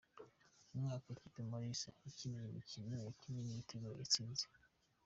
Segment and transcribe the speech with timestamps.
[0.73, 4.45] Umwaka, ikipe Mulisa yakiniye, imikino yakinnye n’ibitego yatsinze:.